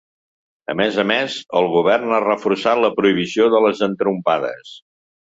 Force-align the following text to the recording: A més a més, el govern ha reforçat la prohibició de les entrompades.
A 0.73 0.75
més 0.79 0.95
a 1.01 1.03
més, 1.11 1.35
el 1.59 1.69
govern 1.73 2.15
ha 2.15 2.21
reforçat 2.23 2.81
la 2.85 2.91
prohibició 3.01 3.51
de 3.57 3.61
les 3.67 3.85
entrompades. 3.89 4.73